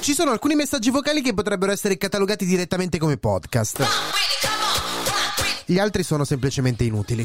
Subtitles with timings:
[0.00, 3.86] Ci sono alcuni messaggi vocali che potrebbero essere catalogati direttamente come podcast.
[5.66, 7.24] Gli altri sono semplicemente inutili.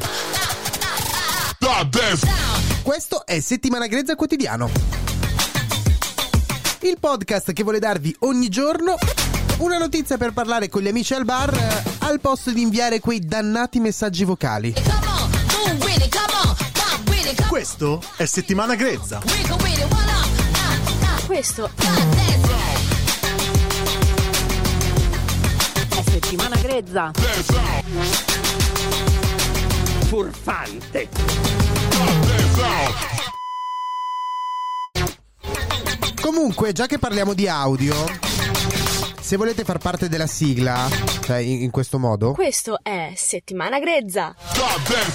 [2.83, 4.69] Questo è Settimana Grezza Quotidiano.
[6.81, 8.97] Il podcast che vuole darvi ogni giorno
[9.59, 13.19] una notizia per parlare con gli amici al bar eh, al posto di inviare quei
[13.19, 14.73] dannati messaggi vocali.
[17.47, 19.21] Questo è Settimana Grezza.
[21.25, 21.69] Questo
[25.97, 27.11] è settimana grezza.
[30.07, 31.09] Furfante.
[36.21, 37.93] Comunque, già che parliamo di audio,
[39.19, 40.87] se volete far parte della sigla,
[41.21, 44.33] cioè in, in questo modo, Questo è settimana grezza.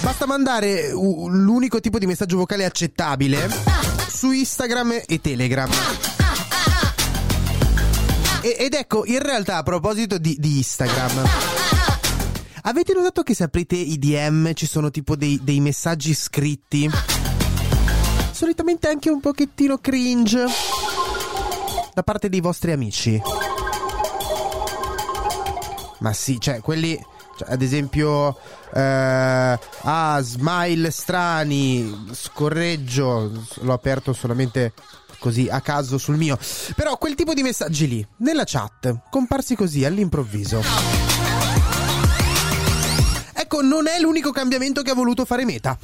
[0.01, 3.49] basta mandare u- l'unico tipo di messaggio vocale accettabile
[4.07, 5.69] su Instagram e Telegram.
[8.43, 11.23] Ed ecco, in realtà a proposito di, di Instagram,
[12.63, 16.89] avete notato che se aprite i DM ci sono tipo dei, dei messaggi scritti?
[18.31, 20.45] Solitamente anche un pochettino cringe
[21.93, 23.21] da parte dei vostri amici.
[25.99, 26.99] Ma sì, cioè quelli,
[27.37, 28.35] cioè, ad esempio,
[28.73, 34.73] eh, ah, smile strani, scorreggio, l'ho aperto solamente
[35.21, 36.37] così a caso sul mio.
[36.75, 40.63] Però quel tipo di messaggi lì, nella chat, comparsi così all'improvviso.
[43.33, 45.77] Ecco, non è l'unico cambiamento che ha voluto fare Meta.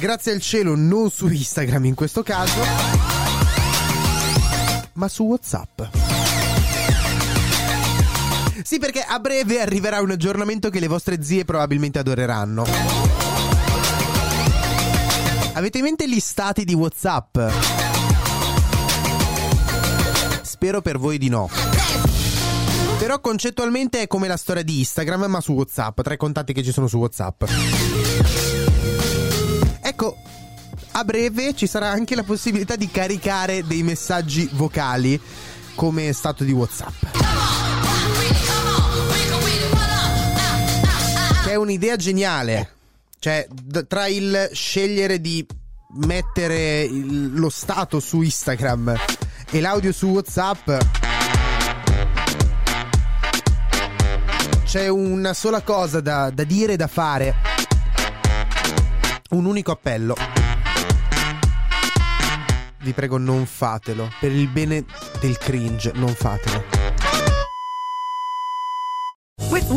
[0.00, 2.60] Grazie al cielo, non su Instagram in questo caso,
[4.94, 5.82] ma su WhatsApp.
[8.62, 13.27] Sì, perché a breve arriverà un aggiornamento che le vostre zie probabilmente adoreranno.
[15.58, 17.36] Avete in mente gli stati di WhatsApp?
[20.42, 21.50] Spero per voi di no.
[22.96, 26.62] Però concettualmente è come la storia di Instagram, ma su WhatsApp, tra i contatti che
[26.62, 27.42] ci sono su WhatsApp.
[29.82, 30.16] Ecco,
[30.92, 35.20] a breve ci sarà anche la possibilità di caricare dei messaggi vocali
[35.74, 37.02] come stato di WhatsApp.
[41.48, 42.77] È un'idea geniale.
[43.20, 45.44] Cioè, d- tra il scegliere di
[46.04, 48.94] mettere il- lo stato su Instagram
[49.50, 50.70] e l'audio su WhatsApp.
[54.64, 57.34] C'è una sola cosa da, da dire e da fare.
[59.30, 60.14] Un unico appello.
[62.80, 64.10] Vi prego, non fatelo.
[64.20, 64.84] Per il bene
[65.20, 66.77] del cringe, non fatelo.